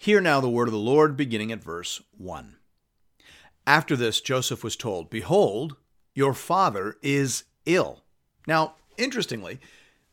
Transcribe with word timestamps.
Hear 0.00 0.20
now 0.20 0.40
the 0.40 0.48
word 0.48 0.68
of 0.68 0.72
the 0.72 0.78
Lord, 0.78 1.16
beginning 1.16 1.50
at 1.50 1.62
verse 1.62 2.00
1. 2.16 2.54
After 3.66 3.96
this, 3.96 4.20
Joseph 4.20 4.62
was 4.62 4.76
told, 4.76 5.10
Behold, 5.10 5.74
your 6.14 6.34
father 6.34 6.96
is 7.02 7.42
ill. 7.66 8.04
Now, 8.46 8.76
interestingly, 8.96 9.58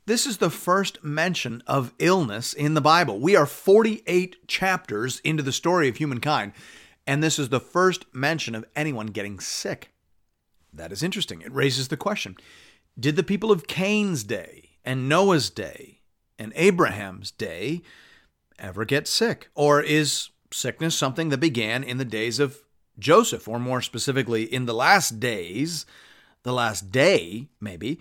this 0.07 0.25
is 0.25 0.37
the 0.37 0.49
first 0.49 1.03
mention 1.03 1.61
of 1.67 1.93
illness 1.99 2.51
in 2.51 2.73
the 2.73 2.81
Bible. 2.81 3.19
We 3.19 3.35
are 3.35 3.45
48 3.45 4.47
chapters 4.47 5.19
into 5.19 5.43
the 5.43 5.51
story 5.51 5.87
of 5.87 5.97
humankind, 5.97 6.53
and 7.05 7.21
this 7.21 7.37
is 7.37 7.49
the 7.49 7.59
first 7.59 8.05
mention 8.11 8.55
of 8.55 8.65
anyone 8.75 9.07
getting 9.07 9.39
sick. 9.39 9.91
That 10.73 10.91
is 10.91 11.03
interesting. 11.03 11.41
It 11.41 11.53
raises 11.53 11.89
the 11.89 11.95
question 11.95 12.37
Did 12.99 13.15
the 13.17 13.23
people 13.23 13.51
of 13.51 13.67
Cain's 13.67 14.23
day 14.23 14.71
and 14.83 15.07
Noah's 15.07 15.51
day 15.51 16.01
and 16.39 16.53
Abraham's 16.55 17.29
day 17.29 17.83
ever 18.59 18.85
get 18.85 19.07
sick? 19.07 19.49
Or 19.55 19.81
is 19.81 20.29
sickness 20.51 20.95
something 20.95 21.29
that 21.29 21.39
began 21.39 21.83
in 21.83 21.97
the 21.97 22.05
days 22.05 22.39
of 22.39 22.59
Joseph, 22.97 23.47
or 23.47 23.59
more 23.59 23.81
specifically, 23.81 24.43
in 24.43 24.65
the 24.65 24.73
last 24.73 25.19
days, 25.19 25.85
the 26.43 26.53
last 26.53 26.91
day, 26.91 27.47
maybe, 27.59 27.99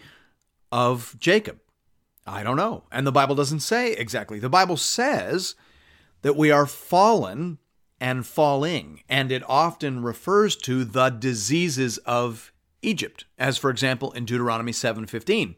of 0.71 1.17
Jacob? 1.19 1.59
I 2.27 2.43
don't 2.43 2.57
know. 2.57 2.85
And 2.91 3.07
the 3.07 3.13
Bible 3.13 3.35
doesn't 3.35 3.61
say 3.61 3.93
exactly. 3.93 4.39
The 4.39 4.49
Bible 4.49 4.77
says 4.77 5.55
that 6.23 6.37
we 6.37 6.51
are 6.51 6.67
fallen 6.67 7.59
and 8.01 8.27
falling, 8.27 9.03
and 9.09 9.31
it 9.31 9.43
often 9.49 10.03
refers 10.03 10.57
to 10.57 10.85
the 10.85 11.11
diseases 11.11 11.99
of 11.99 12.53
Egypt, 12.83 13.25
as 13.39 13.57
for 13.57 13.71
example 13.71 14.13
in 14.13 14.25
Deuteronomy 14.25 14.73
7:15, 14.73 15.55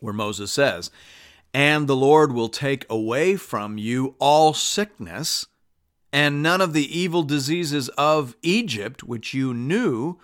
where 0.00 0.14
Moses 0.14 0.52
says, 0.52 0.90
and 1.52 1.88
the 1.88 1.96
Lord 1.96 2.32
will 2.32 2.48
take 2.48 2.86
away 2.88 3.36
from 3.36 3.78
you 3.78 4.14
all 4.18 4.54
sickness, 4.54 5.46
and 6.12 6.42
none 6.42 6.60
of 6.60 6.72
the 6.72 6.98
evil 6.98 7.22
diseases 7.22 7.88
of 7.90 8.36
Egypt, 8.42 9.02
which 9.02 9.34
you 9.34 9.52
knew, 9.52 10.18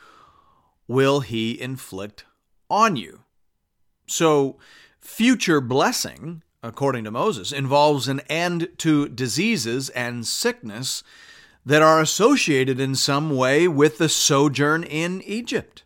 will 0.89 1.21
he 1.21 1.61
inflict 1.61 2.25
on 2.71 2.97
you. 2.97 3.23
So, 4.07 4.59
future 5.01 5.61
blessing, 5.61 6.43
according 6.63 7.05
to 7.05 7.11
Moses, 7.11 7.53
involves 7.53 8.09
an 8.09 8.21
end 8.29 8.69
to 8.79 9.09
diseases 9.09 9.89
and 9.91 10.27
sickness 10.27 11.03
that 11.65 11.83
are 11.83 12.01
associated 12.01 12.79
in 12.79 12.95
some 12.95 13.35
way 13.35 13.67
with 13.67 13.99
the 13.99 14.09
sojourn 14.09 14.85
in 14.85 15.21
Egypt. 15.23 15.83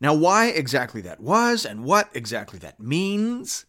Now, 0.00 0.12
why 0.12 0.48
exactly 0.48 1.00
that 1.02 1.20
was 1.20 1.64
and 1.64 1.84
what 1.84 2.10
exactly 2.12 2.58
that 2.58 2.78
means 2.78 3.64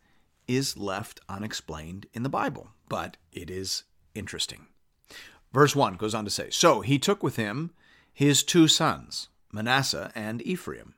is 0.47 0.77
left 0.77 1.19
unexplained 1.29 2.07
in 2.13 2.23
the 2.23 2.29
Bible, 2.29 2.69
but 2.89 3.17
it 3.31 3.49
is 3.49 3.83
interesting. 4.13 4.67
Verse 5.53 5.75
1 5.75 5.95
goes 5.95 6.13
on 6.13 6.25
to 6.25 6.31
say 6.31 6.49
So 6.49 6.81
he 6.81 6.99
took 6.99 7.23
with 7.23 7.35
him 7.35 7.71
his 8.13 8.43
two 8.43 8.67
sons, 8.67 9.29
Manasseh 9.51 10.11
and 10.15 10.41
Ephraim. 10.41 10.93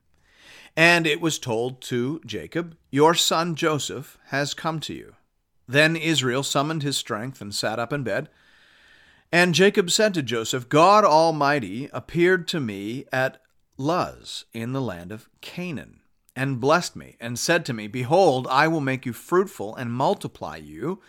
And 0.76 1.08
it 1.08 1.22
was 1.22 1.40
told 1.40 1.82
to 1.84 2.22
Jacob, 2.26 2.78
Your 2.92 3.16
son 3.16 3.56
Joseph 3.56 4.18
has 4.26 4.54
come 4.54 4.80
to 4.82 4.94
you. 4.94 5.16
Then 5.68 5.96
Israel 5.96 6.44
summoned 6.44 6.84
his 6.84 6.98
strength 6.98 7.42
and 7.42 7.54
sat 7.54 7.80
up 7.80 7.92
in 7.92 8.04
bed. 8.04 8.30
And 9.32 9.54
Jacob 9.54 9.92
said 9.92 10.14
to 10.14 10.22
Joseph, 10.22 10.70
God 10.70 11.04
Almighty 11.04 11.90
appeared 11.92 12.48
to 12.50 12.60
me 12.60 13.06
at 13.12 13.42
Luz 13.78 14.46
in 14.54 14.74
the 14.74 14.82
land 14.82 15.12
of 15.12 15.30
Canaan 15.42 16.02
and 16.38 16.62
blessed 16.62 16.96
me, 16.96 17.16
and 17.20 17.40
said 17.40 17.66
to 17.66 17.74
me, 17.74 17.88
Behold, 17.88 18.48
I 18.50 18.68
will 18.68 18.80
make 18.80 19.08
you 19.08 19.12
fruitful 19.12 19.76
and 19.76 19.92
multiply 19.92 20.56
you, 20.56 21.02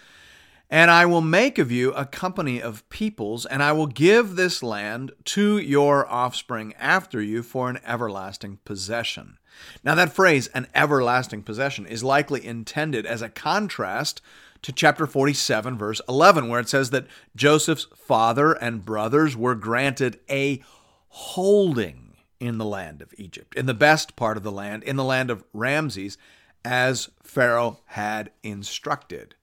and 0.70 0.90
I 0.90 1.04
will 1.04 1.20
make 1.20 1.58
of 1.58 1.70
you 1.70 1.92
a 1.92 2.06
company 2.06 2.62
of 2.62 2.88
peoples, 2.88 3.44
and 3.44 3.62
I 3.62 3.72
will 3.72 3.86
give 3.86 4.36
this 4.36 4.62
land 4.62 5.12
to 5.26 5.58
your 5.58 6.10
offspring 6.10 6.72
after 6.78 7.20
you 7.20 7.42
for 7.42 7.68
an 7.68 7.78
everlasting 7.86 8.58
possession. 8.64 9.36
Now, 9.84 9.94
that 9.96 10.12
phrase, 10.14 10.48
an 10.48 10.66
everlasting 10.74 11.42
possession, 11.42 11.84
is 11.84 12.02
likely 12.02 12.44
intended 12.44 13.04
as 13.04 13.20
a 13.20 13.28
contrast 13.28 14.22
to 14.62 14.72
chapter 14.72 15.06
47, 15.06 15.76
verse 15.76 16.00
11, 16.08 16.48
where 16.48 16.60
it 16.60 16.70
says 16.70 16.88
that 16.90 17.06
Joseph's 17.36 17.86
father 17.94 18.52
and 18.52 18.84
brothers 18.84 19.36
were 19.36 19.54
granted 19.54 20.20
a 20.30 20.62
holding 21.08 22.07
in 22.40 22.58
the 22.58 22.64
land 22.64 23.02
of 23.02 23.14
Egypt, 23.18 23.54
in 23.54 23.66
the 23.66 23.74
best 23.74 24.16
part 24.16 24.36
of 24.36 24.42
the 24.42 24.52
land, 24.52 24.82
in 24.82 24.96
the 24.96 25.04
land 25.04 25.30
of 25.30 25.44
Ramses, 25.52 26.16
as 26.64 27.10
Pharaoh 27.22 27.80
had 27.86 28.30
instructed. 28.42 29.34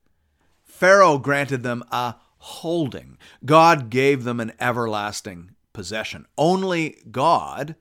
Pharaoh 0.62 1.18
granted 1.18 1.62
them 1.62 1.82
a 1.90 2.16
holding. 2.38 3.18
God 3.44 3.90
gave 3.90 4.24
them 4.24 4.40
an 4.40 4.52
everlasting 4.60 5.52
possession. 5.72 6.26
Only 6.36 6.98
God 7.10 7.76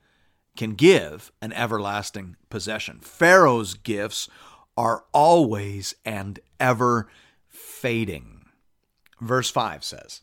can 0.55 0.73
give 0.73 1.31
an 1.41 1.53
everlasting 1.53 2.37
possession. 2.49 2.99
Pharaoh's 3.01 3.73
gifts 3.73 4.29
are 4.77 5.05
always 5.13 5.95
and 6.05 6.39
ever 6.59 7.09
fading. 7.47 8.45
Verse 9.21 9.49
5 9.49 9.83
says, 9.83 10.21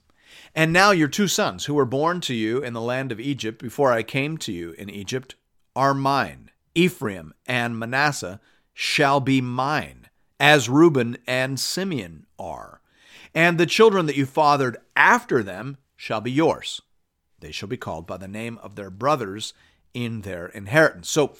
and 0.54 0.72
now 0.72 0.90
your 0.90 1.08
two 1.08 1.28
sons, 1.28 1.64
who 1.64 1.74
were 1.74 1.84
born 1.84 2.20
to 2.22 2.34
you 2.34 2.62
in 2.62 2.72
the 2.72 2.80
land 2.80 3.12
of 3.12 3.20
Egypt 3.20 3.62
before 3.62 3.92
I 3.92 4.02
came 4.02 4.36
to 4.38 4.52
you 4.52 4.72
in 4.72 4.90
Egypt, 4.90 5.34
are 5.74 5.94
mine. 5.94 6.50
Ephraim 6.74 7.32
and 7.46 7.78
Manasseh 7.78 8.40
shall 8.74 9.20
be 9.20 9.40
mine, 9.40 10.08
as 10.40 10.68
Reuben 10.68 11.18
and 11.26 11.58
Simeon 11.58 12.26
are. 12.38 12.80
And 13.34 13.58
the 13.58 13.66
children 13.66 14.06
that 14.06 14.16
you 14.16 14.26
fathered 14.26 14.76
after 14.96 15.42
them 15.42 15.78
shall 15.96 16.20
be 16.20 16.30
yours. 16.30 16.82
They 17.40 17.52
shall 17.52 17.68
be 17.68 17.76
called 17.76 18.06
by 18.06 18.18
the 18.18 18.28
name 18.28 18.58
of 18.62 18.76
their 18.76 18.90
brothers 18.90 19.54
in 19.94 20.20
their 20.20 20.46
inheritance. 20.46 21.08
So 21.08 21.34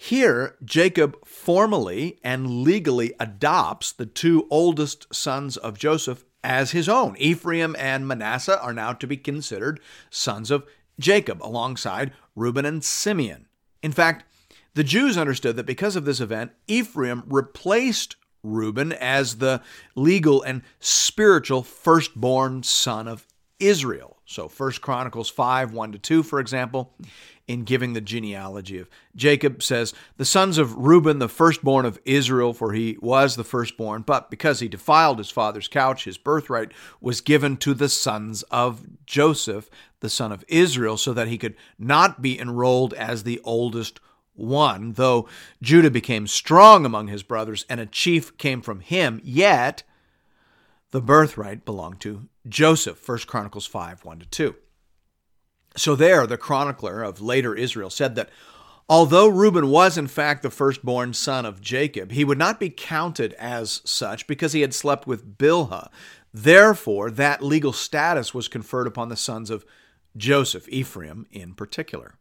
here, 0.00 0.56
Jacob 0.64 1.26
formally 1.26 2.18
and 2.22 2.62
legally 2.62 3.14
adopts 3.18 3.90
the 3.90 4.06
two 4.06 4.46
oldest 4.48 5.12
sons 5.12 5.56
of 5.56 5.76
Joseph 5.76 6.24
as 6.42 6.70
his 6.70 6.88
own. 6.88 7.16
Ephraim 7.18 7.74
and 7.78 8.06
Manasseh 8.06 8.60
are 8.60 8.72
now 8.72 8.92
to 8.92 9.06
be 9.06 9.16
considered 9.16 9.80
sons 10.10 10.50
of 10.50 10.66
Jacob 10.98 11.42
alongside 11.42 12.12
Reuben 12.34 12.64
and 12.64 12.82
Simeon. 12.84 13.46
In 13.82 13.92
fact, 13.92 14.24
the 14.74 14.84
Jews 14.84 15.16
understood 15.16 15.56
that 15.56 15.66
because 15.66 15.96
of 15.96 16.04
this 16.04 16.20
event, 16.20 16.52
Ephraim 16.66 17.24
replaced 17.26 18.16
Reuben 18.42 18.92
as 18.92 19.38
the 19.38 19.62
legal 19.94 20.42
and 20.42 20.62
spiritual 20.80 21.62
firstborn 21.62 22.62
son 22.62 23.08
of 23.08 23.26
Israel. 23.58 24.17
So 24.28 24.46
1 24.46 24.72
Chronicles 24.82 25.30
5 25.30 25.72
1 25.72 25.92
to 25.92 25.98
2, 25.98 26.22
for 26.22 26.38
example, 26.38 26.92
in 27.46 27.64
giving 27.64 27.94
the 27.94 28.02
genealogy 28.02 28.78
of 28.78 28.90
Jacob 29.16 29.62
says, 29.62 29.94
The 30.18 30.26
sons 30.26 30.58
of 30.58 30.76
Reuben, 30.76 31.18
the 31.18 31.30
firstborn 31.30 31.86
of 31.86 31.98
Israel, 32.04 32.52
for 32.52 32.74
he 32.74 32.98
was 33.00 33.36
the 33.36 33.42
firstborn, 33.42 34.02
but 34.02 34.30
because 34.30 34.60
he 34.60 34.68
defiled 34.68 35.16
his 35.16 35.30
father's 35.30 35.66
couch, 35.66 36.04
his 36.04 36.18
birthright 36.18 36.72
was 37.00 37.22
given 37.22 37.56
to 37.56 37.72
the 37.72 37.88
sons 37.88 38.42
of 38.50 38.84
Joseph, 39.06 39.70
the 40.00 40.10
son 40.10 40.30
of 40.30 40.44
Israel, 40.46 40.98
so 40.98 41.14
that 41.14 41.28
he 41.28 41.38
could 41.38 41.56
not 41.78 42.20
be 42.20 42.38
enrolled 42.38 42.92
as 42.92 43.22
the 43.22 43.40
oldest 43.44 43.98
one. 44.34 44.92
Though 44.92 45.26
Judah 45.62 45.90
became 45.90 46.26
strong 46.26 46.84
among 46.84 47.08
his 47.08 47.22
brothers 47.22 47.64
and 47.70 47.80
a 47.80 47.86
chief 47.86 48.36
came 48.36 48.60
from 48.60 48.80
him, 48.80 49.22
yet 49.24 49.84
the 50.90 51.00
birthright 51.00 51.64
belonged 51.64 52.00
to 52.00 52.28
Joseph. 52.48 53.06
1 53.06 53.18
Chronicles 53.26 53.66
5 53.66 54.04
1 54.04 54.18
to 54.20 54.26
2. 54.26 54.54
So 55.76 55.94
there, 55.94 56.26
the 56.26 56.38
chronicler 56.38 57.02
of 57.02 57.20
later 57.20 57.54
Israel 57.54 57.90
said 57.90 58.14
that 58.16 58.30
although 58.88 59.28
Reuben 59.28 59.68
was 59.70 59.96
in 59.96 60.08
fact 60.08 60.42
the 60.42 60.50
firstborn 60.50 61.14
son 61.14 61.46
of 61.46 61.60
Jacob, 61.60 62.12
he 62.12 62.24
would 62.24 62.38
not 62.38 62.58
be 62.58 62.70
counted 62.70 63.32
as 63.34 63.82
such 63.84 64.26
because 64.26 64.52
he 64.52 64.62
had 64.62 64.74
slept 64.74 65.06
with 65.06 65.38
Bilhah. 65.38 65.88
Therefore, 66.32 67.10
that 67.10 67.42
legal 67.42 67.72
status 67.72 68.34
was 68.34 68.48
conferred 68.48 68.86
upon 68.86 69.08
the 69.08 69.16
sons 69.16 69.50
of 69.50 69.64
Joseph, 70.16 70.68
Ephraim 70.68 71.26
in 71.30 71.54
particular. 71.54 72.14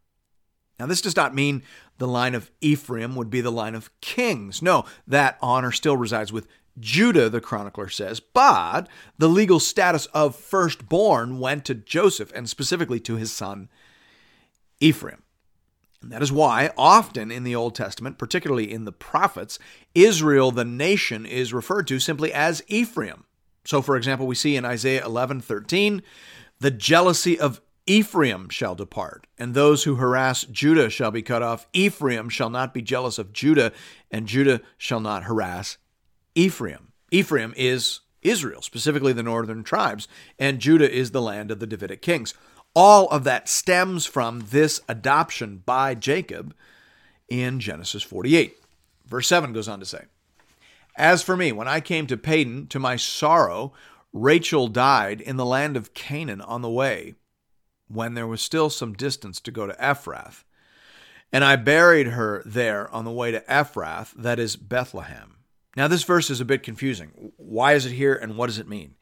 Now, 0.80 0.86
this 0.86 1.02
does 1.02 1.16
not 1.16 1.34
mean 1.34 1.64
the 1.98 2.08
line 2.08 2.36
of 2.36 2.52
Ephraim 2.62 3.16
would 3.16 3.32
be 3.32 3.42
the 3.42 3.52
line 3.52 3.74
of 3.74 3.90
kings. 4.00 4.62
No, 4.62 4.86
that 5.08 5.38
honor 5.42 5.72
still 5.72 5.98
resides 5.98 6.32
with 6.32 6.48
Judah, 6.80 7.30
the 7.30 7.42
chronicler 7.42 7.90
says, 7.90 8.20
but 8.20 8.88
the 9.18 9.30
legal 9.30 9.60
status 9.60 10.06
of 10.08 10.36
firstborn 10.36 11.40
went 11.40 11.66
to 11.66 11.76
Joseph 11.76 12.32
and 12.36 12.50
specifically 12.50 13.00
to 13.02 13.16
his 13.16 13.32
son 13.32 13.70
Ephraim. 14.80 15.24
And 16.02 16.12
that 16.12 16.22
is 16.22 16.32
why, 16.32 16.72
often 16.78 17.32
in 17.32 17.44
the 17.44 17.56
Old 17.56 17.74
Testament, 17.74 18.20
particularly 18.20 18.72
in 18.72 18.86
the 18.86 18.92
prophets, 18.92 19.58
Israel, 19.96 20.52
the 20.52 20.66
nation, 20.66 21.26
is 21.26 21.54
referred 21.54 21.88
to 21.88 22.00
simply 22.00 22.32
as 22.32 22.62
Ephraim. 22.68 23.24
So, 23.66 23.82
for 23.82 23.98
example, 23.98 24.28
we 24.28 24.36
see 24.36 24.56
in 24.56 24.64
Isaiah 24.64 25.04
11 25.04 25.42
13, 25.42 26.04
the 26.60 26.72
jealousy 26.72 27.40
of 27.40 27.62
Ephraim 27.88 28.50
shall 28.50 28.76
depart, 28.76 29.26
and 29.38 29.54
those 29.54 29.86
who 29.86 29.96
harass 29.96 30.44
Judah 30.44 30.90
shall 30.90 31.10
be 31.10 31.22
cut 31.22 31.42
off. 31.42 31.68
Ephraim 31.74 32.30
shall 32.30 32.50
not 32.50 32.74
be 32.74 32.82
jealous 32.82 33.18
of 33.18 33.34
Judah, 33.34 33.72
and 34.12 34.28
Judah 34.28 34.62
shall 34.78 35.00
not 35.00 35.24
harass 35.24 35.78
Ephraim. 36.38 36.94
Ephraim 37.10 37.52
is 37.58 38.02
Israel, 38.22 38.62
specifically 38.62 39.12
the 39.12 39.24
northern 39.24 39.64
tribes, 39.64 40.08
and 40.38 40.60
Judah 40.60 40.90
is 40.90 41.10
the 41.10 41.22
land 41.22 41.50
of 41.50 41.60
the 41.60 41.66
Davidic 41.66 42.04
kings. 42.04 42.36
All 42.76 43.08
of 43.10 43.24
that 43.24 43.50
stems 43.50 44.06
from 44.06 44.46
this 44.52 44.80
adoption 44.88 45.64
by 45.66 45.96
Jacob 45.96 46.54
in 47.28 47.60
Genesis 47.60 48.04
48. 48.04 48.56
Verse 49.08 49.28
7 49.28 49.52
goes 49.52 49.68
on 49.68 49.80
to 49.80 49.86
say, 49.86 50.06
As 50.96 51.24
for 51.24 51.36
me, 51.36 51.52
when 51.52 51.68
I 51.68 51.80
came 51.80 52.06
to 52.06 52.18
Padan, 52.18 52.68
to 52.68 52.78
my 52.78 52.98
sorrow, 52.98 53.74
Rachel 54.14 54.68
died 54.68 55.20
in 55.20 55.38
the 55.38 55.46
land 55.46 55.76
of 55.76 55.96
Canaan 55.96 56.42
on 56.42 56.62
the 56.62 56.70
way, 56.70 57.16
when 57.88 58.14
there 58.14 58.28
was 58.28 58.44
still 58.44 58.70
some 58.70 58.94
distance 58.94 59.40
to 59.42 59.50
go 59.50 59.66
to 59.66 59.74
Ephrath. 59.74 60.44
And 61.34 61.44
I 61.44 61.56
buried 61.56 62.10
her 62.10 62.44
there 62.46 62.94
on 62.94 63.06
the 63.06 63.12
way 63.12 63.32
to 63.32 63.42
Ephrath, 63.50 64.14
that 64.14 64.38
is 64.38 64.56
Bethlehem. 64.56 65.37
Now, 65.78 65.88
this 65.88 66.04
verse 66.04 66.32
is 66.32 66.42
a 66.42 66.46
bit 66.46 66.64
confusing. 66.64 67.32
Why 67.38 67.74
is 67.74 67.86
it 67.86 67.94
here 67.94 68.16
and 68.16 68.36
what 68.36 68.48
does 68.48 68.58
it 68.58 68.68
mean? 68.68 68.96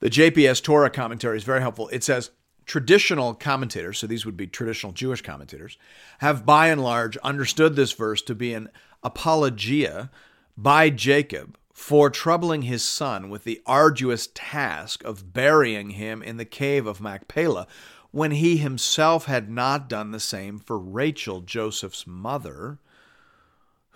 The 0.00 0.08
JPS 0.08 0.62
Torah 0.62 0.88
commentary 0.88 1.36
is 1.36 1.44
very 1.44 1.60
helpful. 1.60 1.88
It 1.88 2.02
says, 2.02 2.30
traditional 2.64 3.34
commentators, 3.34 3.98
so 3.98 4.06
these 4.06 4.24
would 4.24 4.36
be 4.36 4.46
traditional 4.46 4.92
Jewish 4.92 5.20
commentators, 5.20 5.76
have 6.20 6.46
by 6.46 6.68
and 6.68 6.82
large 6.82 7.18
understood 7.18 7.76
this 7.76 7.92
verse 7.92 8.22
to 8.22 8.34
be 8.34 8.54
an 8.54 8.70
apologia 9.02 10.10
by 10.56 10.88
Jacob 10.88 11.58
for 11.74 12.08
troubling 12.08 12.62
his 12.62 12.82
son 12.82 13.28
with 13.28 13.44
the 13.44 13.60
arduous 13.66 14.30
task 14.34 15.04
of 15.04 15.34
burying 15.34 15.90
him 15.90 16.22
in 16.22 16.38
the 16.38 16.46
cave 16.46 16.86
of 16.86 17.00
Machpelah 17.00 17.66
when 18.10 18.30
he 18.30 18.56
himself 18.56 19.26
had 19.26 19.50
not 19.50 19.86
done 19.86 20.12
the 20.12 20.20
same 20.20 20.58
for 20.58 20.78
Rachel, 20.78 21.42
Joseph's 21.42 22.06
mother, 22.06 22.78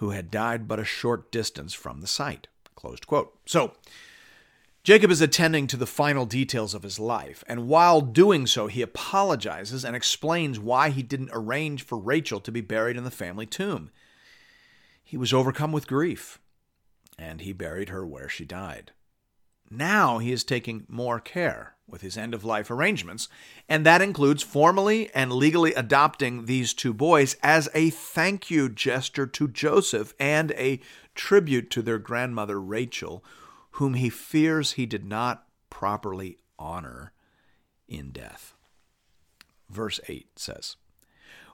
who 0.02 0.10
had 0.10 0.32
died 0.32 0.66
but 0.66 0.80
a 0.80 0.84
short 0.84 1.30
distance 1.30 1.72
from 1.72 2.00
the 2.00 2.08
site. 2.08 2.48
So, 3.46 3.74
Jacob 4.82 5.12
is 5.12 5.20
attending 5.20 5.68
to 5.68 5.76
the 5.76 5.86
final 5.86 6.26
details 6.26 6.74
of 6.74 6.82
his 6.82 6.98
life, 6.98 7.44
and 7.46 7.68
while 7.68 8.00
doing 8.00 8.48
so, 8.48 8.66
he 8.66 8.82
apologizes 8.82 9.84
and 9.84 9.94
explains 9.94 10.58
why 10.58 10.90
he 10.90 11.04
didn't 11.04 11.30
arrange 11.32 11.84
for 11.84 11.96
Rachel 11.96 12.40
to 12.40 12.50
be 12.50 12.60
buried 12.60 12.96
in 12.96 13.04
the 13.04 13.12
family 13.12 13.46
tomb. 13.46 13.92
He 15.04 15.16
was 15.16 15.32
overcome 15.32 15.70
with 15.70 15.86
grief, 15.86 16.40
and 17.16 17.40
he 17.40 17.52
buried 17.52 17.90
her 17.90 18.04
where 18.04 18.28
she 18.28 18.44
died. 18.44 18.90
Now 19.72 20.18
he 20.18 20.32
is 20.32 20.44
taking 20.44 20.84
more 20.86 21.18
care 21.18 21.76
with 21.86 22.02
his 22.02 22.18
end 22.18 22.34
of 22.34 22.44
life 22.44 22.70
arrangements, 22.70 23.28
and 23.68 23.86
that 23.86 24.02
includes 24.02 24.42
formally 24.42 25.10
and 25.14 25.32
legally 25.32 25.72
adopting 25.74 26.44
these 26.44 26.74
two 26.74 26.92
boys 26.92 27.36
as 27.42 27.68
a 27.74 27.90
thank 27.90 28.50
you 28.50 28.68
gesture 28.68 29.26
to 29.26 29.48
Joseph 29.48 30.14
and 30.20 30.52
a 30.52 30.80
tribute 31.14 31.70
to 31.70 31.82
their 31.82 31.98
grandmother 31.98 32.60
Rachel 32.60 33.24
whom 33.72 33.94
he 33.94 34.10
fears 34.10 34.72
he 34.72 34.84
did 34.84 35.04
not 35.04 35.46
properly 35.70 36.36
honor 36.58 37.12
in 37.88 38.10
death. 38.10 38.54
Verse 39.70 39.98
8 40.08 40.38
says, 40.38 40.76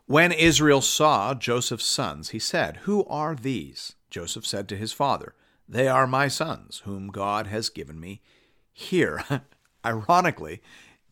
When 0.06 0.32
Israel 0.32 0.80
saw 0.80 1.34
Joseph's 1.34 1.86
sons, 1.86 2.30
he 2.30 2.40
said, 2.40 2.78
Who 2.78 3.04
are 3.04 3.36
these? 3.36 3.94
Joseph 4.10 4.46
said 4.46 4.68
to 4.68 4.76
his 4.76 4.92
father, 4.92 5.34
They 5.68 5.86
are 5.86 6.06
my 6.06 6.28
sons, 6.28 6.82
whom 6.84 7.08
God 7.08 7.46
has 7.48 7.68
given 7.68 8.00
me. 8.00 8.22
Here, 8.72 9.22
ironically, 9.84 10.62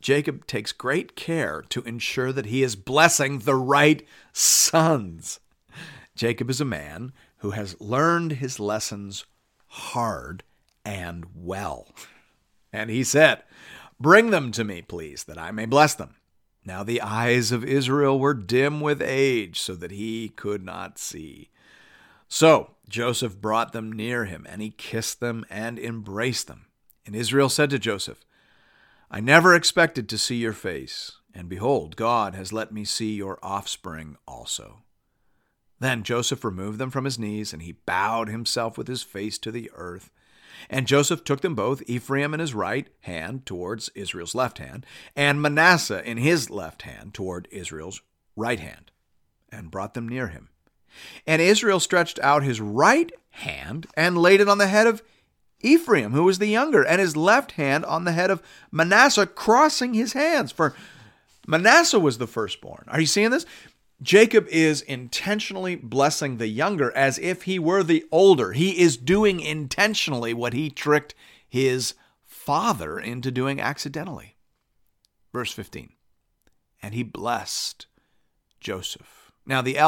Jacob 0.01 0.47
takes 0.47 0.73
great 0.73 1.17
care 1.17 1.63
to 1.69 1.83
ensure 1.83 2.33
that 2.33 2.47
he 2.47 2.63
is 2.63 2.77
blessing 2.77 3.41
the 3.41 3.55
right 3.55 4.07
sons. 4.33 5.41
Jacob 6.15 6.49
is 6.49 6.61
a 6.61 6.65
man 6.65 7.13
who 7.39 7.51
has 7.51 7.81
learned 7.81 8.33
his 8.33 8.59
lessons 8.59 9.27
hard 9.67 10.43
and 10.85 11.27
well. 11.35 11.89
And 12.73 12.89
he 12.89 13.05
said, 13.05 13.43
Bring 14.01 14.31
them 14.31 14.53
to 14.53 14.65
me, 14.65 14.83
please, 14.83 15.25
that 15.25 15.39
I 15.39 15.51
may 15.51 15.67
bless 15.67 15.95
them. 15.95 16.17
Now 16.65 16.83
the 16.83 17.01
eyes 17.01 17.53
of 17.53 17.65
Israel 17.65 18.19
were 18.19 18.35
dim 18.35 18.81
with 18.81 19.03
age, 19.03 19.61
so 19.61 19.75
that 19.77 19.91
he 19.91 20.29
could 20.29 20.65
not 20.65 20.99
see. 20.99 21.51
So 22.29 22.76
Joseph 22.89 23.41
brought 23.41 23.73
them 23.73 23.93
near 23.93 24.25
him, 24.25 24.47
and 24.49 24.63
he 24.63 24.71
kissed 24.71 25.21
them 25.21 25.45
and 25.51 25.79
embraced 25.79 26.47
them. 26.47 26.67
And 27.05 27.15
Israel 27.15 27.49
said 27.49 27.71
to 27.71 27.79
Joseph, 27.79 28.25
I 29.11 29.21
never 29.21 29.55
expected 29.55 30.09
to 30.09 30.19
see 30.19 30.37
your 30.37 30.53
face, 30.53 31.13
and 31.33 31.49
behold, 31.49 31.97
God 31.97 32.35
has 32.35 32.53
let 32.53 32.73
me 32.73 32.85
see 32.85 33.15
your 33.15 33.39
offspring 33.43 34.17
also. 34.27 34.83
Then 35.79 36.03
Joseph 36.03 36.45
removed 36.45 36.79
them 36.79 36.91
from 36.91 37.05
his 37.05 37.19
knees, 37.19 37.53
and 37.53 37.63
he 37.63 37.73
bowed 37.73 38.29
himself 38.29 38.79
with 38.79 38.89
his 38.89 39.03
face 39.03 39.39
to 39.39 39.53
the 39.53 39.71
earth. 39.75 40.11
And 40.71 40.87
Joseph 40.87 41.23
took 41.23 41.43
them 41.43 41.55
both, 41.55 41.83
Ephraim 41.87 42.33
in 42.33 42.41
his 42.41 42.55
right 42.55 42.89
hand 43.01 43.45
towards 43.45 43.91
Israel's 43.91 44.35
left 44.35 44.59
hand, 44.59 44.87
and 45.15 45.43
Manasseh 45.43 46.03
in 46.09 46.17
his 46.17 46.51
left 46.51 46.83
hand 46.83 47.13
toward 47.13 47.47
Israel's 47.51 48.01
right 48.37 48.59
hand, 48.59 48.91
and 49.53 49.71
brought 49.71 49.95
them 49.95 50.09
near 50.09 50.29
him. 50.29 50.49
And 51.27 51.43
Israel 51.43 51.81
stretched 51.81 52.19
out 52.21 52.43
his 52.43 52.61
right 52.61 53.13
hand 53.31 53.87
and 53.97 54.19
laid 54.19 54.41
it 54.41 54.49
on 54.49 54.59
the 54.59 54.69
head 54.69 54.87
of 54.87 55.03
Ephraim, 55.61 56.13
who 56.13 56.25
was 56.25 56.39
the 56.39 56.49
younger, 56.49 56.83
and 56.83 57.01
his 57.01 57.17
left 57.17 57.53
hand 57.53 57.85
on 57.85 58.05
the 58.05 58.13
head 58.13 58.31
of 58.31 58.43
Manasseh, 58.71 59.27
crossing 59.27 59.95
his 59.95 60.13
hands. 60.13 60.53
For 60.53 60.75
Manasseh 61.47 62.01
was 62.01 62.19
the 62.19 62.27
firstborn. 62.27 62.85
Are 62.89 63.01
you 63.01 63.07
seeing 63.07 63.31
this? 63.31 63.47
Jacob 64.03 64.47
is 64.49 64.83
intentionally 64.83 65.75
blessing 65.75 66.37
the 66.37 66.49
younger 66.49 66.95
as 66.95 67.19
if 67.19 67.45
he 67.45 67.59
were 67.59 67.83
the 67.83 68.05
older. 68.13 68.53
He 68.53 68.79
is 68.79 68.99
doing 68.99 69.41
intentionally 69.41 70.35
what 70.35 70.53
he 70.53 70.69
tricked 70.69 71.15
his 71.49 71.95
father 72.23 72.99
into 72.99 73.31
doing 73.31 73.61
accidentally. 73.61 74.37
Verse 75.33 75.53
15. 75.53 75.93
And 76.83 76.95
he 76.95 77.03
blessed 77.03 77.87
Joseph. 78.61 79.33
Now, 79.47 79.63
the 79.63 79.79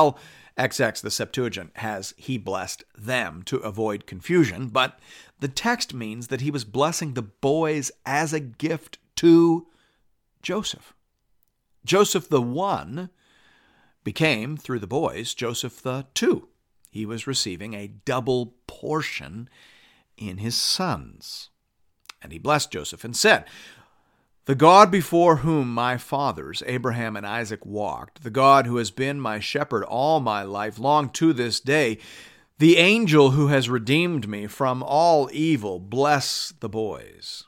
LXX, 0.59 1.01
the 1.01 1.11
Septuagint, 1.11 1.71
has 1.77 2.15
he 2.17 2.37
blessed 2.37 2.83
them 2.97 3.43
to 3.45 3.59
avoid 3.59 4.07
confusion, 4.07 4.69
but 4.69 4.99
the 5.39 5.49
text 5.49 5.95
means 5.95 6.29
that 6.29 6.41
he 6.41 6.51
was 6.51 6.65
blessing 6.65 7.15
the 7.15 7.23
boys 7.23 7.93
as 8.05 8.33
a 8.33 8.41
gift 8.41 8.99
to 9.17 9.69
Joseph. 10.43 10.95
Joseph 11.85 12.29
the 12.29 12.43
one 12.43 13.11
became, 14.03 14.57
through 14.57 14.81
the 14.81 14.87
boys, 14.87 15.33
Joseph 15.33 15.81
the 15.81 16.07
two. 16.13 16.49
He 16.91 17.07
was 17.07 17.27
receiving 17.27 17.75
a 17.75 17.89
double 17.89 18.55
portion 18.67 19.49
in 20.17 20.39
his 20.39 20.57
sons. 20.57 21.51
And 22.21 22.33
he 22.33 22.39
blessed 22.39 22.73
Joseph 22.73 23.05
and 23.05 23.17
said, 23.17 23.45
The 24.49 24.55
God 24.55 24.91
before 24.91 25.37
whom 25.37 25.75
my 25.75 25.99
fathers, 25.99 26.63
Abraham 26.65 27.19
and 27.19 27.27
Isaac, 27.27 27.67
walked, 27.67 28.23
the 28.23 28.31
God 28.31 28.65
who 28.65 28.79
has 28.79 28.91
been 28.91 29.21
my 29.21 29.41
shepherd 29.41 29.85
all 29.85 30.21
my 30.21 30.43
life 30.43 30.79
long 30.79 31.11
to 31.11 31.35
this 31.35 31.61
day, 31.61 31.99
the 32.57 32.79
angel 32.79 33.33
who 33.33 33.49
has 33.49 33.69
redeemed 33.69 34.27
me 34.27 34.47
from 34.47 34.83
all 34.83 35.29
evil, 35.35 35.79
bless 35.79 36.55
the 36.61 36.69
boys. 36.71 37.45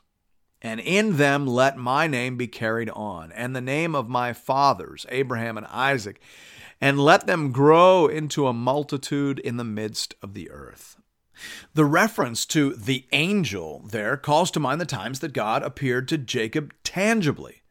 And 0.61 0.79
in 0.79 1.17
them 1.17 1.47
let 1.47 1.75
my 1.75 2.05
name 2.05 2.37
be 2.37 2.45
carried 2.45 2.91
on, 2.91 3.31
and 3.31 3.55
the 3.55 3.61
name 3.61 3.95
of 3.95 4.07
my 4.07 4.31
fathers, 4.31 5.07
Abraham 5.09 5.57
and 5.57 5.65
Isaac, 5.71 6.21
and 6.79 6.99
let 6.99 7.25
them 7.25 7.51
grow 7.51 8.05
into 8.05 8.45
a 8.45 8.53
multitude 8.53 9.39
in 9.39 9.57
the 9.57 9.63
midst 9.63 10.13
of 10.21 10.35
the 10.35 10.51
earth. 10.51 10.97
The 11.73 11.85
reference 11.85 12.45
to 12.47 12.75
the 12.75 13.07
angel 13.11 13.83
there 13.89 14.17
calls 14.17 14.51
to 14.51 14.59
mind 14.59 14.79
the 14.79 14.85
times 14.85 15.21
that 15.21 15.33
God 15.33 15.63
appeared 15.63 16.07
to 16.09 16.17
Jacob 16.19 16.73
tangibly. 16.91 17.61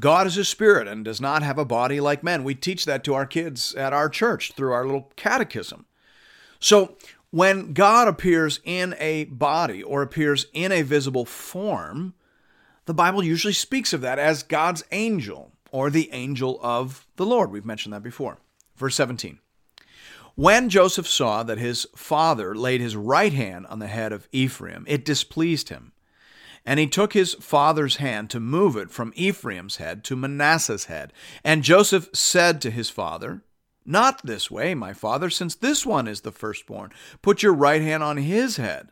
God 0.00 0.26
is 0.26 0.36
a 0.36 0.44
spirit 0.44 0.88
and 0.88 1.04
does 1.04 1.20
not 1.20 1.44
have 1.44 1.58
a 1.58 1.64
body 1.64 2.00
like 2.00 2.24
men. 2.24 2.42
We 2.42 2.56
teach 2.56 2.84
that 2.84 3.04
to 3.04 3.14
our 3.14 3.24
kids 3.24 3.72
at 3.76 3.92
our 3.92 4.08
church 4.08 4.52
through 4.52 4.72
our 4.72 4.84
little 4.84 5.12
catechism. 5.14 5.86
So, 6.58 6.96
when 7.30 7.72
God 7.72 8.08
appears 8.08 8.60
in 8.64 8.94
a 8.98 9.24
body 9.24 9.82
or 9.82 10.02
appears 10.02 10.46
in 10.52 10.72
a 10.72 10.82
visible 10.82 11.24
form, 11.24 12.14
the 12.86 12.94
Bible 12.94 13.22
usually 13.22 13.52
speaks 13.52 13.92
of 13.92 14.00
that 14.00 14.18
as 14.18 14.42
God's 14.42 14.84
angel 14.90 15.52
or 15.70 15.88
the 15.88 16.10
angel 16.12 16.58
of 16.62 17.06
the 17.16 17.26
Lord. 17.26 17.50
We've 17.50 17.64
mentioned 17.64 17.92
that 17.92 18.02
before. 18.02 18.38
Verse 18.76 18.96
17. 18.96 19.38
When 20.34 20.68
Joseph 20.68 21.06
saw 21.06 21.42
that 21.44 21.58
his 21.58 21.86
father 21.94 22.54
laid 22.54 22.80
his 22.80 22.96
right 22.96 23.32
hand 23.32 23.66
on 23.68 23.78
the 23.78 23.86
head 23.86 24.12
of 24.12 24.28
Ephraim, 24.32 24.84
it 24.88 25.04
displeased 25.04 25.68
him. 25.68 25.92
And 26.66 26.80
he 26.80 26.88
took 26.88 27.12
his 27.12 27.34
father's 27.34 27.96
hand 27.96 28.28
to 28.30 28.40
move 28.40 28.76
it 28.76 28.90
from 28.90 29.12
Ephraim's 29.14 29.76
head 29.76 30.02
to 30.04 30.16
Manasseh's 30.16 30.86
head. 30.86 31.12
And 31.44 31.62
Joseph 31.62 32.08
said 32.12 32.60
to 32.60 32.72
his 32.72 32.90
father, 32.90 33.42
Not 33.84 34.26
this 34.26 34.50
way, 34.50 34.74
my 34.74 34.92
father, 34.92 35.30
since 35.30 35.54
this 35.54 35.86
one 35.86 36.08
is 36.08 36.22
the 36.22 36.32
firstborn. 36.32 36.90
Put 37.22 37.42
your 37.42 37.54
right 37.54 37.80
hand 37.80 38.02
on 38.02 38.16
his 38.16 38.56
head. 38.56 38.90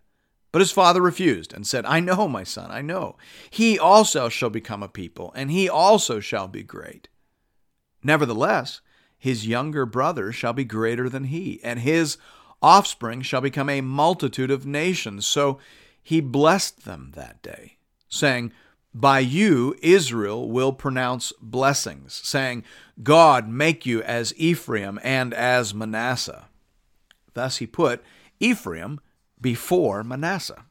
But 0.53 0.61
his 0.61 0.71
father 0.71 1.03
refused 1.03 1.53
and 1.53 1.67
said, 1.67 1.85
I 1.85 1.99
know, 1.99 2.29
my 2.29 2.45
son, 2.45 2.71
I 2.71 2.81
know. 2.81 3.17
He 3.51 3.77
also 3.77 4.29
shall 4.29 4.51
become 4.51 4.85
a 4.85 4.89
people, 4.89 5.33
and 5.35 5.51
he 5.51 5.69
also 5.69 6.21
shall 6.21 6.47
be 6.47 6.63
great. 6.63 7.09
Nevertheless, 8.05 8.81
his 9.19 9.49
younger 9.49 9.85
brother 9.85 10.31
shall 10.31 10.53
be 10.53 10.65
greater 10.65 11.09
than 11.09 11.25
he, 11.25 11.59
and 11.65 11.81
his 11.81 12.19
offspring 12.63 13.21
shall 13.23 13.41
become 13.41 13.69
a 13.69 13.81
multitude 13.81 14.53
of 14.53 14.65
nations. 14.65 15.27
So 15.27 15.59
he 16.05 16.21
blessed 16.21 16.85
them 16.85 17.13
that 17.17 17.43
day, 17.43 17.79
saying, 18.09 18.53
By 18.93 19.21
you 19.21 19.75
Israel 19.83 20.51
will 20.51 20.75
pronounce 20.75 21.33
blessings, 21.41 22.21
saying, 22.23 22.63
God 23.03 23.49
make 23.49 23.87
you 23.87 24.03
as 24.03 24.35
Ephraim 24.37 25.01
and 25.03 25.33
as 25.33 25.75
Manasseh. 25.75 26.45
Thus 27.33 27.57
he 27.57 27.67
put 27.67 28.05
Ephraim 28.39 29.01
before 29.41 30.05
Manasseh. 30.05 30.67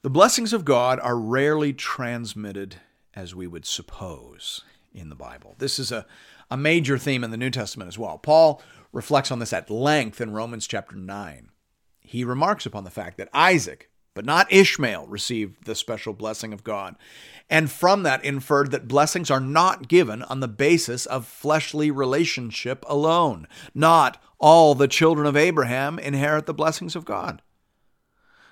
The 0.00 0.10
blessings 0.10 0.54
of 0.54 0.64
God 0.64 0.98
are 1.00 1.18
rarely 1.18 1.74
transmitted 1.74 2.76
as 3.12 3.34
we 3.34 3.46
would 3.46 3.66
suppose 3.66 4.62
in 4.94 5.10
the 5.10 5.14
Bible. 5.14 5.54
This 5.58 5.78
is 5.78 5.92
a, 5.92 6.06
a 6.50 6.56
major 6.56 6.96
theme 6.96 7.22
in 7.22 7.30
the 7.30 7.36
New 7.36 7.50
Testament 7.50 7.88
as 7.88 7.98
well. 7.98 8.16
Paul 8.16 8.62
reflects 8.92 9.30
on 9.30 9.38
this 9.38 9.52
at 9.52 9.68
length 9.68 10.20
in 10.20 10.32
Romans 10.32 10.66
chapter 10.66 10.96
9. 10.96 11.50
He 12.06 12.24
remarks 12.24 12.64
upon 12.64 12.84
the 12.84 12.90
fact 12.90 13.18
that 13.18 13.28
Isaac, 13.34 13.90
but 14.14 14.24
not 14.24 14.50
Ishmael, 14.52 15.06
received 15.08 15.64
the 15.64 15.74
special 15.74 16.12
blessing 16.12 16.52
of 16.52 16.62
God, 16.64 16.94
and 17.50 17.70
from 17.70 18.04
that 18.04 18.24
inferred 18.24 18.70
that 18.70 18.88
blessings 18.88 19.30
are 19.30 19.40
not 19.40 19.88
given 19.88 20.22
on 20.22 20.38
the 20.38 20.48
basis 20.48 21.04
of 21.04 21.26
fleshly 21.26 21.90
relationship 21.90 22.84
alone, 22.88 23.48
not 23.74 24.22
all 24.38 24.74
the 24.74 24.88
children 24.88 25.26
of 25.26 25.36
Abraham 25.36 25.98
inherit 25.98 26.46
the 26.46 26.54
blessings 26.54 26.94
of 26.94 27.04
God. 27.04 27.42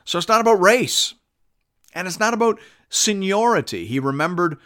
So 0.05 0.19
it's 0.19 0.29
not 0.29 0.41
about 0.41 0.61
race, 0.61 1.15
and 1.95 2.09
it's 2.09 2.21
not 2.21 2.35
about 2.35 2.59
seniority. 2.89 3.87
He 3.87 4.01
remembered 4.01 4.59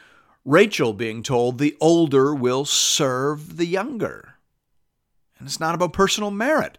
Rachel 0.45 0.95
being 0.95 1.23
told 1.23 1.59
the 1.59 1.77
older 1.79 2.35
will 2.35 2.65
serve 2.65 3.59
the 3.59 3.67
younger. 3.67 4.37
And 5.39 5.47
it's 5.47 5.61
not 5.61 5.75
about 5.75 5.93
personal 5.93 6.31
merit. 6.31 6.79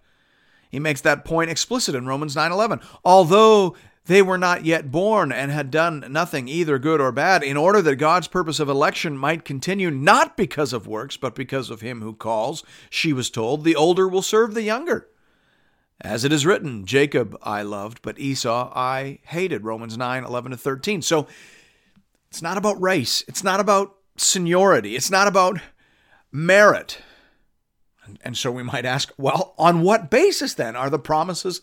He 0.70 0.80
makes 0.80 1.02
that 1.02 1.26
point 1.26 1.50
explicit 1.50 1.96
in 1.96 2.06
Romans 2.06 2.36
9:11. 2.36 2.80
Although 3.04 3.76
they 4.06 4.22
were 4.22 4.38
not 4.38 4.66
yet 4.66 4.92
born 4.92 5.32
and 5.32 5.52
had 5.52 5.70
done 5.70 6.06
nothing 6.10 6.48
either 6.48 6.80
good 6.80 7.02
or 7.02 7.12
bad, 7.12 7.44
in 7.44 7.58
order 7.58 7.82
that 7.82 7.98
God's 7.98 8.28
purpose 8.28 8.60
of 8.60 8.70
election 8.70 9.18
might 9.18 9.46
continue 9.46 9.92
not 9.92 10.38
because 10.38 10.74
of 10.74 10.88
works, 10.88 11.18
but 11.18 11.36
because 11.36 11.70
of 11.70 11.82
him 11.82 12.02
who 12.02 12.14
calls, 12.14 12.64
she 12.90 13.14
was 13.14 13.30
told, 13.30 13.64
the 13.64 13.76
older 13.76 14.08
will 14.08 14.22
serve 14.22 14.54
the 14.54 14.64
younger. 14.64 15.08
As 16.02 16.24
it 16.24 16.32
is 16.32 16.46
written, 16.46 16.86
Jacob 16.86 17.38
I 17.44 17.62
loved, 17.62 18.02
but 18.02 18.20
Esau 18.20 18.72
I 18.74 19.20
hated. 19.24 19.66
Romans 19.66 19.98
9, 19.98 20.24
11 20.24 20.52
to 20.52 20.58
13. 20.58 21.02
So 21.02 21.28
it's 22.30 22.42
not 22.42 22.58
about 22.58 22.82
race. 22.82 23.24
It's 23.28 23.44
not 23.44 23.60
about 23.60 23.96
seniority. 24.16 24.96
It's 24.96 25.12
not 25.12 25.28
about 25.28 25.60
merit. 26.32 27.00
And 28.22 28.38
so 28.38 28.52
we 28.52 28.64
might 28.64 28.86
ask, 28.86 29.12
well, 29.18 29.54
on 29.58 29.82
what 29.82 30.10
basis 30.10 30.54
then 30.54 30.76
are 30.76 30.90
the 30.90 31.00
promises 31.00 31.62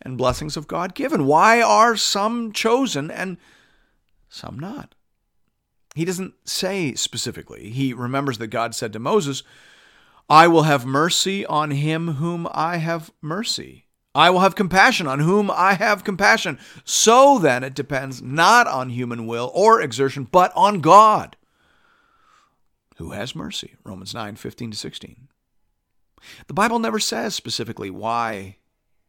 and 0.00 0.18
blessings 0.18 0.56
of 0.56 0.68
God 0.68 0.94
given? 0.94 1.26
Why 1.26 1.60
are 1.60 1.96
some 1.96 2.52
chosen 2.52 3.10
and 3.10 3.38
some 4.28 4.58
not? 4.58 4.94
He 5.94 6.04
doesn't 6.04 6.34
say 6.44 6.94
specifically. 6.94 7.70
He 7.70 7.92
remembers 7.92 8.38
that 8.38 8.48
God 8.48 8.74
said 8.74 8.92
to 8.92 8.98
Moses, 8.98 9.42
I 10.28 10.46
will 10.46 10.64
have 10.64 10.84
mercy 10.84 11.44
on 11.46 11.70
him 11.70 12.14
whom 12.14 12.46
I 12.52 12.76
have 12.76 13.10
mercy. 13.20 13.86
I 14.14 14.30
will 14.30 14.40
have 14.40 14.54
compassion 14.54 15.06
on 15.06 15.20
whom 15.20 15.50
I 15.50 15.74
have 15.74 16.04
compassion. 16.04 16.58
So 16.84 17.38
then 17.38 17.64
it 17.64 17.74
depends 17.74 18.20
not 18.20 18.66
on 18.66 18.90
human 18.90 19.26
will 19.26 19.50
or 19.54 19.80
exertion, 19.80 20.24
but 20.24 20.52
on 20.54 20.80
God 20.80 21.36
who 22.96 23.12
has 23.12 23.34
mercy. 23.34 23.76
Romans 23.84 24.12
9, 24.12 24.36
15 24.36 24.72
to 24.72 24.76
16. 24.76 25.28
The 26.46 26.54
Bible 26.54 26.78
never 26.78 26.98
says 26.98 27.34
specifically 27.34 27.90
why 27.90 28.56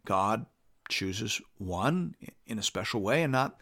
God 0.05 0.45
chooses 0.89 1.41
one 1.57 2.15
in 2.45 2.59
a 2.59 2.63
special 2.63 3.01
way 3.01 3.23
and 3.23 3.31
not 3.31 3.57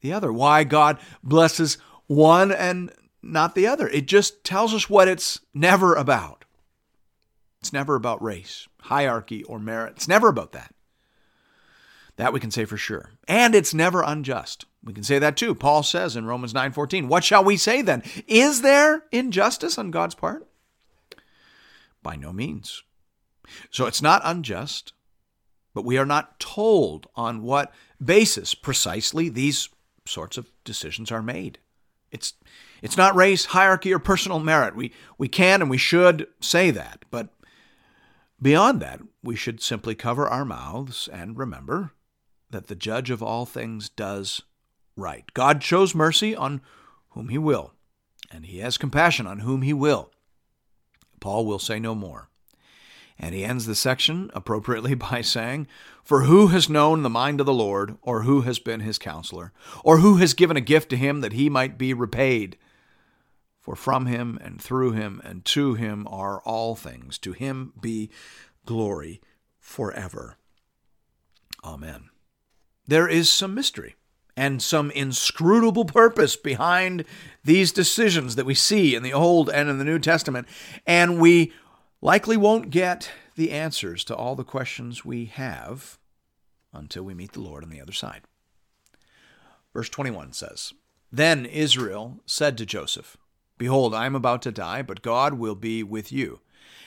the 0.00 0.12
other. 0.12 0.32
Why 0.32 0.64
God 0.64 0.98
blesses 1.22 1.78
one 2.06 2.52
and 2.52 2.92
not 3.22 3.54
the 3.54 3.66
other. 3.66 3.88
It 3.88 4.06
just 4.06 4.44
tells 4.44 4.72
us 4.72 4.88
what 4.88 5.08
it's 5.08 5.40
never 5.52 5.94
about. 5.94 6.44
It's 7.60 7.72
never 7.72 7.94
about 7.94 8.22
race, 8.22 8.68
hierarchy, 8.82 9.44
or 9.44 9.58
merit. 9.58 9.94
It's 9.96 10.08
never 10.08 10.28
about 10.28 10.52
that. 10.52 10.74
That 12.16 12.32
we 12.32 12.40
can 12.40 12.50
say 12.50 12.64
for 12.64 12.76
sure. 12.76 13.10
And 13.28 13.54
it's 13.54 13.74
never 13.74 14.02
unjust. 14.02 14.64
We 14.82 14.94
can 14.94 15.04
say 15.04 15.18
that 15.18 15.36
too. 15.36 15.54
Paul 15.54 15.82
says 15.82 16.16
in 16.16 16.24
Romans 16.24 16.54
9:14, 16.54 17.08
"What 17.08 17.24
shall 17.24 17.44
we 17.44 17.56
say 17.56 17.82
then? 17.82 18.02
Is 18.26 18.62
there 18.62 19.04
injustice 19.12 19.76
on 19.76 19.90
God's 19.90 20.14
part?" 20.14 20.49
By 22.02 22.16
no 22.16 22.32
means. 22.32 22.82
So 23.70 23.86
it's 23.86 24.02
not 24.02 24.22
unjust 24.24 24.92
but 25.74 25.84
we 25.84 25.98
are 25.98 26.06
not 26.06 26.38
told 26.40 27.08
on 27.14 27.42
what 27.42 27.72
basis 28.02 28.54
precisely 28.54 29.28
these 29.28 29.68
sorts 30.06 30.36
of 30.36 30.50
decisions 30.64 31.10
are 31.10 31.22
made. 31.22 31.58
It's 32.10 32.34
it's 32.82 32.96
not 32.96 33.14
race, 33.14 33.46
hierarchy, 33.46 33.92
or 33.92 33.98
personal 33.98 34.40
merit. 34.40 34.74
We 34.74 34.92
we 35.16 35.28
can 35.28 35.60
and 35.60 35.70
we 35.70 35.78
should 35.78 36.26
say 36.40 36.70
that, 36.72 37.04
but 37.10 37.28
beyond 38.42 38.80
that, 38.80 39.00
we 39.22 39.36
should 39.36 39.62
simply 39.62 39.94
cover 39.94 40.26
our 40.26 40.44
mouths 40.44 41.08
and 41.12 41.38
remember 41.38 41.92
that 42.50 42.66
the 42.66 42.74
judge 42.74 43.10
of 43.10 43.22
all 43.22 43.46
things 43.46 43.88
does 43.90 44.42
right. 44.96 45.24
God 45.34 45.62
shows 45.62 45.94
mercy 45.94 46.34
on 46.34 46.62
whom 47.10 47.28
he 47.28 47.38
will, 47.38 47.74
and 48.30 48.46
he 48.46 48.58
has 48.58 48.76
compassion 48.76 49.26
on 49.26 49.40
whom 49.40 49.62
he 49.62 49.72
will. 49.72 50.10
Paul 51.20 51.46
will 51.46 51.58
say 51.58 51.78
no 51.78 51.94
more. 51.94 52.28
And 53.18 53.34
he 53.34 53.44
ends 53.44 53.66
the 53.66 53.74
section 53.74 54.30
appropriately 54.34 54.94
by 55.10 55.20
saying, 55.20 55.66
For 56.02 56.22
who 56.22 56.48
has 56.48 56.68
known 56.68 57.02
the 57.02 57.10
mind 57.10 57.38
of 57.38 57.46
the 57.46 57.52
Lord, 57.52 57.96
or 58.02 58.22
who 58.22 58.40
has 58.42 58.58
been 58.58 58.80
his 58.80 58.98
counselor, 58.98 59.52
or 59.84 59.98
who 59.98 60.16
has 60.16 60.34
given 60.34 60.56
a 60.56 60.62
gift 60.62 60.88
to 60.90 60.96
him 60.96 61.20
that 61.20 61.34
he 61.34 61.48
might 61.48 61.78
be 61.78 61.92
repaid? 61.92 62.56
For 63.60 63.76
from 63.76 64.06
him 64.06 64.38
and 64.42 64.60
through 64.60 64.92
him 64.92 65.20
and 65.22 65.44
to 65.44 65.74
him 65.74 66.08
are 66.08 66.40
all 66.40 66.74
things. 66.74 67.18
To 67.18 67.32
him 67.32 67.74
be 67.78 68.10
glory 68.64 69.20
forever. 69.58 70.38
Amen. 71.62 72.08
There 72.86 73.06
is 73.06 73.30
some 73.30 73.54
mystery 73.54 73.96
and 74.36 74.62
some 74.62 74.90
inscrutable 74.90 75.84
purpose 75.84 76.36
behind 76.36 77.04
these 77.44 77.72
decisions 77.72 78.36
that 78.36 78.46
we 78.46 78.54
see 78.54 78.94
in 78.94 79.02
the 79.02 79.12
Old 79.12 79.48
and 79.48 79.68
in 79.68 79.78
the 79.78 79.84
New 79.84 79.98
Testament, 79.98 80.46
and 80.86 81.20
we 81.20 81.52
likely 82.00 82.36
won't 82.36 82.70
get 82.70 83.10
the 83.36 83.50
answers 83.50 84.04
to 84.04 84.14
all 84.14 84.34
the 84.34 84.44
questions 84.44 85.04
we 85.04 85.26
have 85.26 85.98
until 86.72 87.02
we 87.02 87.14
meet 87.14 87.32
the 87.32 87.40
Lord 87.40 87.64
on 87.64 87.70
the 87.70 87.80
other 87.80 87.92
side. 87.92 88.22
Verse 89.72 89.88
21 89.88 90.32
says 90.32 90.72
Then 91.12 91.46
Israel 91.46 92.20
said 92.26 92.58
to 92.58 92.66
Joseph, 92.66 93.16
Behold, 93.58 93.94
I 93.94 94.06
am 94.06 94.14
about 94.14 94.42
to 94.42 94.52
die, 94.52 94.82
but 94.82 95.02
God 95.02 95.34
will 95.34 95.54
be 95.54 95.82
with 95.82 96.10
you, 96.10 96.40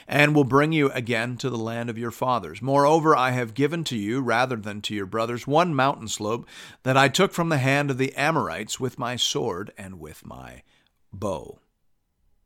and 0.07 0.35
will 0.35 0.43
bring 0.43 0.71
you 0.71 0.91
again 0.91 1.37
to 1.37 1.49
the 1.49 1.57
land 1.57 1.89
of 1.89 1.97
your 1.97 2.11
fathers. 2.11 2.61
Moreover, 2.61 3.15
I 3.15 3.31
have 3.31 3.53
given 3.53 3.83
to 3.85 3.97
you, 3.97 4.21
rather 4.21 4.55
than 4.55 4.81
to 4.83 4.95
your 4.95 5.05
brothers, 5.05 5.47
one 5.47 5.73
mountain 5.73 6.07
slope 6.07 6.47
that 6.83 6.97
I 6.97 7.07
took 7.07 7.31
from 7.33 7.49
the 7.49 7.57
hand 7.57 7.91
of 7.91 7.97
the 7.97 8.13
Amorites 8.15 8.79
with 8.79 8.99
my 8.99 9.15
sword 9.15 9.71
and 9.77 9.99
with 9.99 10.25
my 10.25 10.63
bow. 11.11 11.59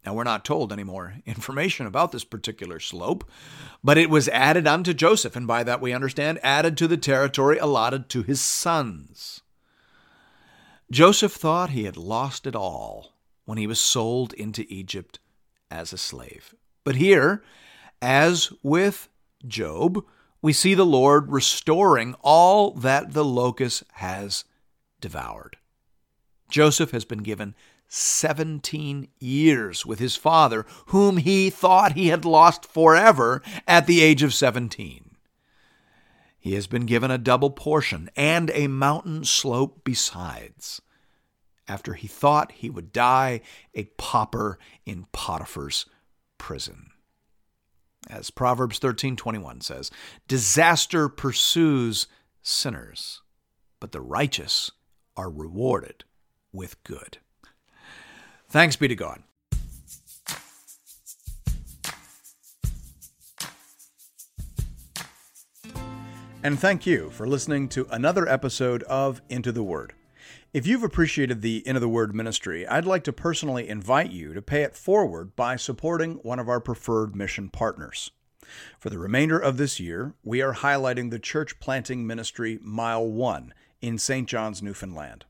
Now, 0.06 0.14
we're 0.14 0.24
not 0.24 0.46
told 0.46 0.72
any 0.72 0.86
more 0.86 1.16
information 1.26 1.86
about 1.86 2.12
this 2.12 2.24
particular 2.24 2.80
slope, 2.80 3.30
but 3.84 3.98
it 3.98 4.10
was 4.10 4.30
added 4.30 4.66
unto 4.68 4.94
Joseph, 4.94 5.36
and 5.36 5.46
by 5.46 5.64
that 5.64 5.82
we 5.82 5.94
understand 5.94 6.40
added 6.44 6.78
to 6.78 6.88
the 6.88 6.98
territory 6.98 7.58
allotted 7.58 8.08
to 8.10 8.24
his 8.24 8.40
sons. 8.40 9.42
Joseph 10.90 11.34
thought 11.34 11.72
he 11.72 11.84
had 11.84 11.98
lost 11.98 12.48
it 12.48 12.56
all 12.56 13.18
when 13.44 13.58
he 13.58 13.68
was 13.68 13.80
sold 13.80 14.32
into 14.34 14.66
Egypt 14.70 15.20
as 15.70 15.92
a 15.92 15.98
slave. 15.98 16.56
But 16.88 16.96
here, 16.96 17.44
as 18.01 18.50
with 18.63 19.10
Job, 19.46 20.06
we 20.41 20.53
see 20.53 20.74
the 20.74 20.86
Lord 20.86 21.29
restoring 21.34 22.15
all 22.22 22.72
that 22.72 23.12
the 23.12 23.25
locust 23.25 23.84
has 23.96 24.46
devoured. 25.01 25.58
Joseph 26.50 26.91
has 26.91 27.03
been 27.03 27.24
given 27.24 27.56
17 27.89 29.10
years 29.20 29.86
with 29.86 30.00
his 30.00 30.15
father, 30.15 30.65
whom 30.86 31.17
he 31.17 31.50
thought 31.50 31.91
he 31.91 32.08
had 32.08 32.24
lost 32.24 32.63
forever 32.63 33.41
at 33.67 33.86
the 33.86 34.01
age 34.01 34.24
of 34.24 34.34
17. 34.34 35.12
He 36.39 36.53
has 36.53 36.67
been 36.67 36.86
given 36.86 37.12
a 37.12 37.17
double 37.17 37.50
portion 37.50 38.10
and 38.15 38.50
a 38.51 38.67
mountain 38.67 39.25
slope 39.25 39.82
besides. 39.84 40.82
After 41.67 41.96
he 41.96 42.08
thought 42.08 42.53
he 42.53 42.70
would 42.70 42.94
die 42.94 43.41
a 43.74 43.84
pauper 43.98 44.58
in 44.86 45.08
Potiphar's 45.12 45.86
prison. 46.38 46.91
As 48.10 48.29
Proverbs 48.29 48.79
13:21 48.79 49.62
says, 49.62 49.91
disaster 50.27 51.10
pursues 51.10 52.08
sinners, 52.41 53.22
but 53.79 53.91
the 53.91 54.01
righteous 54.01 54.72
are 55.15 55.29
rewarded 55.29 56.03
with 56.53 56.82
good. 56.84 57.17
Thanks 58.50 58.75
be 58.75 58.88
to 58.88 58.96
God. 58.96 59.24
And 66.44 66.58
thank 66.58 66.86
you 66.86 67.10
for 67.10 67.27
listening 67.27 67.67
to 67.70 67.88
another 67.91 68.25
episode 68.29 68.84
of 68.84 69.22
Into 69.27 69.51
the 69.51 69.63
Word. 69.63 69.97
If 70.54 70.66
you've 70.66 70.84
appreciated 70.84 71.42
the 71.42 71.62
Into 71.68 71.82
the 71.82 71.89
Word 71.89 72.16
ministry, 72.16 72.66
I'd 72.66 72.86
like 72.86 73.04
to 73.04 73.12
personally 73.12 73.68
invite 73.68 74.12
you 74.12 74.34
to 74.34 74.42
pay 74.42 74.62
it 74.63 74.77
forward 74.77 75.36
by 75.36 75.58
supporting 75.58 76.13
one 76.24 76.39
of 76.39 76.48
our 76.48 76.62
preferred 76.62 77.18
mission 77.18 77.50
partners. 77.50 78.12
For 78.80 78.89
the 78.89 78.98
remainder 78.98 79.38
of 79.38 79.58
this 79.58 79.77
year, 79.77 80.13
we 80.24 80.42
are 80.42 80.54
highlighting 80.54 81.12
the 81.12 81.20
church 81.20 81.60
planting 81.60 82.08
ministry 82.08 82.60
Mile 82.62 83.06
1 83.06 83.54
in 83.82 83.98
St. 83.98 84.25
John's, 84.25 84.63
Newfoundland. 84.63 85.25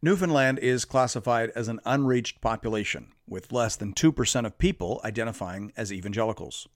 Newfoundland 0.00 0.60
is 0.60 0.84
classified 0.84 1.50
as 1.56 1.66
an 1.66 1.80
unreached 1.84 2.40
population, 2.40 3.08
with 3.26 3.50
less 3.50 3.74
than 3.74 3.94
2% 3.94 4.46
of 4.46 4.58
people 4.58 5.00
identifying 5.04 5.72
as 5.76 5.92
evangelicals. 5.92 6.68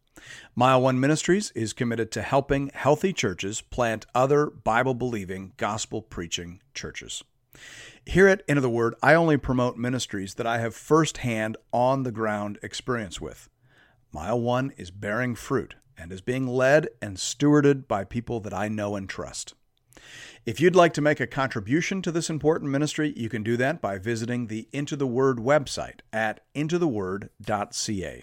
Mile 0.56 0.82
One 0.82 0.98
Ministries 0.98 1.52
is 1.52 1.72
committed 1.72 2.10
to 2.10 2.22
helping 2.22 2.72
healthy 2.74 3.12
churches 3.12 3.60
plant 3.60 4.06
other 4.12 4.46
Bible 4.46 4.94
believing, 4.94 5.52
gospel 5.56 6.02
preaching 6.02 6.60
churches. 6.74 7.22
Here 8.06 8.26
at 8.26 8.42
Into 8.48 8.60
the 8.60 8.70
Word, 8.70 8.94
I 9.02 9.14
only 9.14 9.36
promote 9.36 9.76
ministries 9.76 10.34
that 10.34 10.46
I 10.46 10.58
have 10.58 10.74
firsthand, 10.74 11.56
on 11.72 12.02
the 12.02 12.12
ground 12.12 12.58
experience 12.62 13.20
with. 13.20 13.48
Mile 14.12 14.40
One 14.40 14.72
is 14.76 14.90
bearing 14.90 15.34
fruit 15.34 15.76
and 15.96 16.10
is 16.10 16.20
being 16.20 16.46
led 16.46 16.88
and 17.00 17.18
stewarded 17.18 17.86
by 17.86 18.04
people 18.04 18.40
that 18.40 18.54
I 18.54 18.68
know 18.68 18.96
and 18.96 19.08
trust. 19.08 19.54
If 20.46 20.60
you'd 20.60 20.74
like 20.74 20.94
to 20.94 21.02
make 21.02 21.20
a 21.20 21.26
contribution 21.26 22.00
to 22.02 22.10
this 22.10 22.30
important 22.30 22.70
ministry, 22.70 23.12
you 23.16 23.28
can 23.28 23.42
do 23.42 23.56
that 23.58 23.80
by 23.80 23.98
visiting 23.98 24.46
the 24.46 24.68
Into 24.72 24.96
the 24.96 25.06
Word 25.06 25.36
website 25.36 26.00
at 26.12 26.40
intotheword.ca. 26.54 28.22